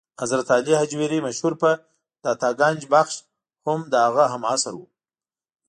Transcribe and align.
حضرت 0.21 0.47
علي 0.55 0.73
هجویري 0.81 1.19
مشهور 1.27 1.53
په 1.61 1.69
داتا 2.23 2.49
ګنج 2.59 2.81
بخش 2.93 3.15
هم 3.65 3.79
د 3.91 3.93
هغه 4.07 4.25
هم 4.33 4.41
عصر 4.51 4.73
و. 4.77 4.81